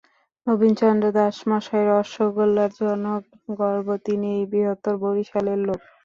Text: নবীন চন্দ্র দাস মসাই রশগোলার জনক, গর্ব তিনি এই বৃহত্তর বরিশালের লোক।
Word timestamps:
নবীন 0.47 0.73
চন্দ্র 0.79 1.05
দাস 1.17 1.35
মসাই 1.49 1.83
রশগোলার 1.89 2.71
জনক, 2.79 3.23
গর্ব 3.57 3.87
তিনি 4.05 4.27
এই 4.37 4.43
বৃহত্তর 4.51 4.95
বরিশালের 5.03 5.59
লোক। 5.67 5.79